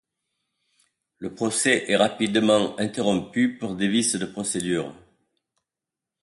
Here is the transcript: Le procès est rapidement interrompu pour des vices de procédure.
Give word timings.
Le 1.19 1.35
procès 1.35 1.85
est 1.91 1.95
rapidement 1.95 2.75
interrompu 2.79 3.59
pour 3.59 3.75
des 3.75 3.87
vices 3.87 4.15
de 4.15 4.25
procédure. 4.25 4.95